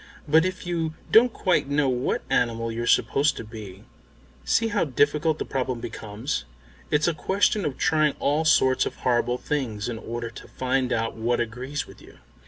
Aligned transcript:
But 0.27 0.45
if 0.45 0.65
you 0.65 0.95
don't 1.11 1.31
quite 1.31 1.69
know 1.69 1.87
what 1.87 2.23
animal 2.27 2.71
you're 2.71 2.87
supposed 2.87 3.37
to 3.37 3.43
be, 3.43 3.83
see 4.43 4.69
how 4.69 4.83
difficult 4.83 5.37
the 5.37 5.45
problem 5.45 5.79
becomes. 5.79 6.43
It's 6.89 7.07
a 7.07 7.13
question 7.13 7.65
of 7.65 7.77
trying 7.77 8.15
all 8.17 8.43
sorts 8.43 8.87
of 8.87 8.95
horrible 8.95 9.37
things 9.37 9.87
in 9.89 9.99
order 9.99 10.31
to 10.31 10.47
find 10.47 10.91
out 10.91 11.15
what 11.17 11.39
agrees 11.39 11.85
with 11.85 12.01
you." 12.01 12.17